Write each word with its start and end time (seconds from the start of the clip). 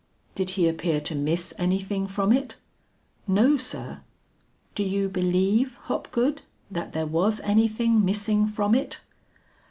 "Did 0.33 0.49
he 0.57 0.67
appear 0.67 0.99
to 1.01 1.13
miss 1.13 1.53
anything 1.59 2.07
from 2.07 2.31
it?" 2.33 2.55
"No, 3.27 3.55
sir." 3.55 4.01
"Do 4.73 4.83
you 4.83 5.07
believe, 5.07 5.75
Hopgood, 5.83 6.41
that 6.71 6.93
there 6.93 7.05
was 7.05 7.39
anything 7.41 8.03
missing 8.03 8.47
from 8.47 8.73
it?" 8.73 9.01